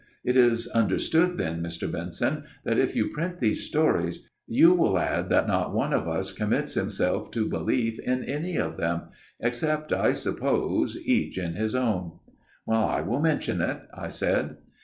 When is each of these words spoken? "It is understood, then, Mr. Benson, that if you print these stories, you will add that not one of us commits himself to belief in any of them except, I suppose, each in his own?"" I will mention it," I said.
"It 0.25 0.35
is 0.35 0.65
understood, 0.69 1.37
then, 1.37 1.61
Mr. 1.61 1.87
Benson, 1.91 2.45
that 2.65 2.79
if 2.79 2.95
you 2.95 3.09
print 3.09 3.39
these 3.39 3.67
stories, 3.67 4.27
you 4.47 4.73
will 4.73 4.97
add 4.97 5.29
that 5.29 5.47
not 5.47 5.75
one 5.75 5.93
of 5.93 6.07
us 6.07 6.33
commits 6.33 6.73
himself 6.73 7.29
to 7.29 7.47
belief 7.47 7.99
in 7.99 8.23
any 8.23 8.57
of 8.57 8.77
them 8.77 9.03
except, 9.39 9.93
I 9.93 10.13
suppose, 10.13 10.97
each 11.05 11.37
in 11.37 11.53
his 11.53 11.75
own?"" 11.75 12.13
I 12.67 13.01
will 13.01 13.19
mention 13.21 13.61
it," 13.61 13.79
I 13.93 14.07
said. 14.07 14.57